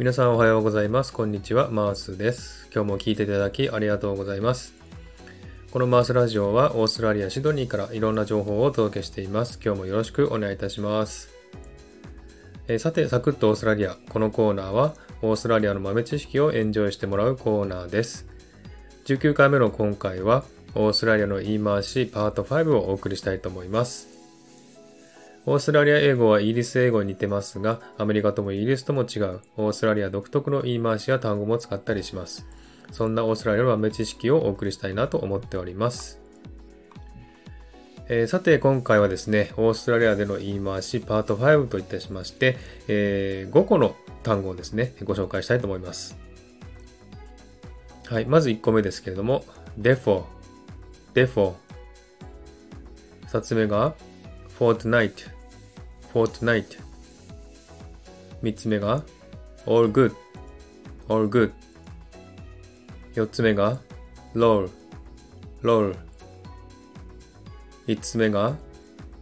[0.00, 1.12] 皆さんおはようございます。
[1.12, 1.68] こんにちは。
[1.68, 2.70] マースです。
[2.74, 4.72] 今日も聞いていただきありがとうございます。
[5.70, 9.60] このマースラジオはオーストラリア・シドニーからいろんな情報をお届けしています。
[9.62, 11.28] 今日もよろしくお願いいたします。
[12.66, 13.98] え、さて、サクッとオーストラリア。
[14.08, 18.26] このコーナーはオーストラリアの豆知識をエンジョイしてもらうコーナーです。
[19.04, 20.44] 19回目の今回は
[20.74, 24.19] オーストラリアの言い回しパート5をお送りしたいと思います。
[25.46, 32.46] オーストラリア英語はイギリス英語に似てますが、アメリカともイギリスとも違う、オーストラリア独特の言い回しや単語も使ったりします。
[32.92, 36.20] そんなオーストラリアの豆知識をお送りしたいなと思っております。
[38.08, 46.18] えー、さて、今回はですね、オーストラリアでの言い回しパート5といたしまして、えー、5個の単語をですね、ご紹介したいと思います。
[48.06, 49.44] はい、まず1個目ですけれども、
[49.80, 50.24] therefore,
[51.14, 51.54] therefore。
[53.28, 53.94] 2つ目が、
[54.60, 55.30] fortnight,
[56.12, 56.78] fortnight
[58.42, 59.02] 三つ目が
[59.66, 60.12] all good,
[61.08, 61.50] all good
[63.14, 63.78] 四つ目が
[64.34, 64.68] roll,
[65.62, 65.96] roll
[67.86, 68.54] 五つ目が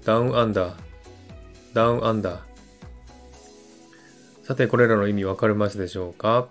[0.04, 0.72] down under,
[1.72, 2.40] down under
[4.42, 6.48] さて、これらの意味わかりますでしょうか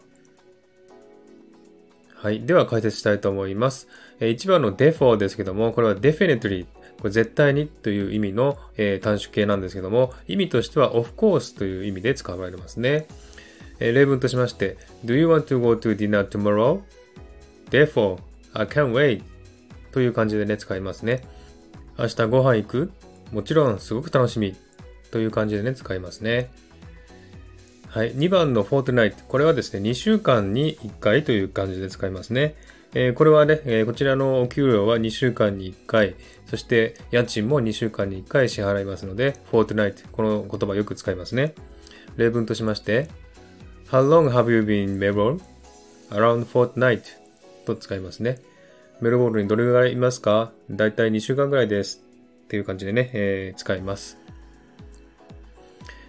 [2.15, 2.45] はい。
[2.45, 3.87] では解説したいと思います。
[4.19, 6.67] 1番の defo ですけども、これは definitely
[6.99, 13.07] これ絶対にという意味の、えー、短縮形なんですけども、意味としては of course という意味で使われますね。
[13.79, 16.81] えー、例文としまして、Do you want to go to dinner tomorrow?
[17.69, 18.19] Therefore,
[18.53, 19.21] I can't wait
[19.91, 21.21] という感じでね、使いますね。
[21.97, 22.91] 明日ご飯行く？
[23.31, 24.55] もちろんすごく楽しみ
[25.11, 26.49] という感じでね、使いますね。
[27.89, 28.13] はい。
[28.13, 29.15] 2番の fortnight。
[29.27, 32.55] これはですね、2週間に1回という感じで使いますね。
[33.15, 41.53] これはね、こちらのお給料は2週間に1回、そして家賃も2週間に1回支払いますので、fortnight、この言葉よく使いますね。
[42.15, 43.07] 例文としまして、
[43.91, 45.39] How long have you been in Melbourne?
[46.09, 47.01] Around fortnight
[47.65, 48.39] と使いますね。
[49.01, 50.51] メルボルンにどれぐらいいますか？
[50.71, 52.01] だいたい2週間ぐらいです。
[52.45, 54.17] っていう感じでね、えー、使います。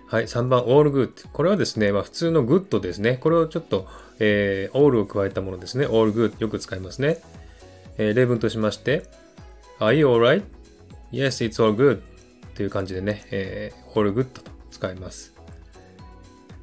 [0.09, 1.29] はい、3番 all good。
[1.33, 3.19] これはですね、まあ、普通の good ですね。
[3.19, 3.87] これをちょっと、
[4.19, 5.85] えー、all を加えたものですね。
[5.85, 6.41] all good。
[6.41, 7.19] よく使いますね。
[7.99, 9.05] えー、例文としまして、
[9.79, 12.01] Are you alright?Yes, it's all good.
[12.55, 15.35] という感じでね、えー、all good と使います。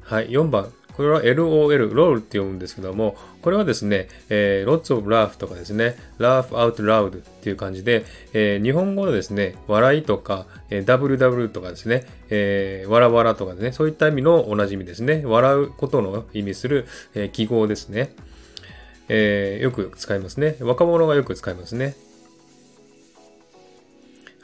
[0.00, 0.72] はい、4番。
[0.96, 15.22] これは LOL、LOL って読むんですけども、これはですね、えー、lots of laugh とかですね、laugh out loud っていう感じで、えー、日本語のですね、笑いとか、えー、WW とかですね、えー、わらわらとかですね、そういった意味の同じ意味ですね。
[15.24, 18.14] 笑うことの意味する、えー、記号ですね。
[19.08, 20.56] えー、よく使いますね。
[20.60, 21.94] 若者がよく使いますね。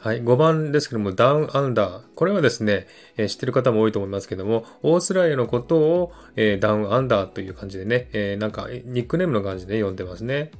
[0.03, 0.21] はい。
[0.21, 2.03] 5番ですけども、ダウンアンダー。
[2.15, 10.51] これはですね、えー、知ってる方も多いと思いますけども、オーストラリアのことを、えー、ダウンアンダーという感じでね、えー、なんかニックネームの感じで呼んでますね。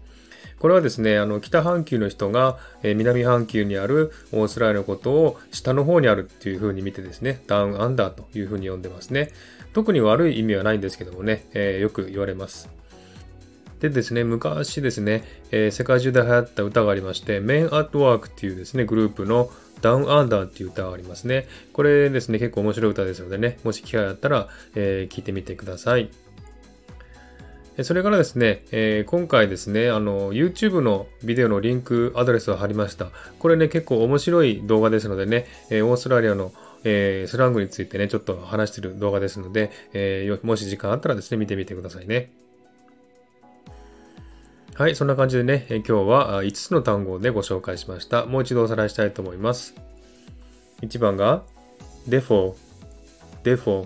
[0.59, 9.31] これはですね、あの、北半球の人が、え南半球にあるオーストラリアのことを下の方にあるっていう風に見てですね、ダウンアンダーという風に呼んでますね。
[9.73, 12.69] 特に悪い意味はないんですけどもね、えよく言われます。
[13.83, 19.49] でですね、昔ですね、えー、世界中で流行った歌がありまして、Men at Work っていうですね、グループの
[19.81, 21.47] Down Under っていう歌がありますね。
[21.73, 26.09] これですね、結構面白い歌ですのでね、もし機会あったら、えー、聞いてみてください。
[27.81, 33.11] それからですね、えー、今回ですね、あの、YouTube のビデオのリンクアドレスを貼りました。
[33.37, 36.53] これね、結構面白い動画ですのでね、えー、オーストラリアの、
[36.85, 42.31] えー、スラングについてね、ちょっと話してる動画ですので、えもし時間あったらですね、見てみてくださいね。
[44.75, 48.25] はい、そんな感じでね、今日は5つの単語でご紹介しました。
[48.25, 49.75] もう一度おさらいしたいと思います。
[50.81, 51.43] 1番が
[52.09, 52.55] therefore,
[53.43, 53.85] therefore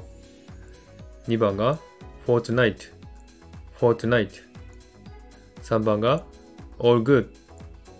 [1.27, 1.77] 2番が
[2.25, 2.89] fortnight,
[3.77, 4.29] fortnight
[5.61, 6.23] 3番が
[6.79, 7.27] all good,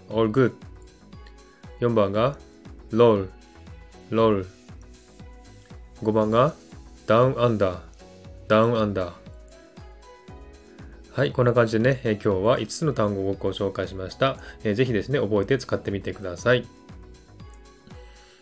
[0.09, 0.53] all good
[1.81, 2.37] 4番が
[2.91, 3.27] roll,
[4.11, 4.45] roll
[6.01, 6.53] 5番が
[7.05, 7.79] down under,
[8.47, 9.26] down under
[11.17, 14.37] はい、こんな感じでね、え今日は5つの単語をご紹介しました。
[14.63, 16.67] えー、ぜひですね、覚えて使ってみてください。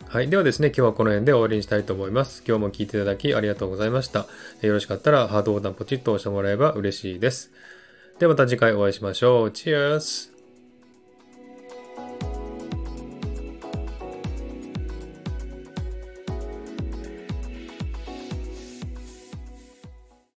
[0.06, 0.28] はい。
[0.28, 2.44] ではですね、今日はこの辺で終わりにしたいと思います。
[2.46, 4.26] 今日も聞いていただきありがとうございました。
[4.60, 7.50] よろしかったらハートボタンポチッと押してもらえば嬉しいです。
[8.18, 9.50] ではまた次回お会いしましょう。
[9.52, 10.35] チェアス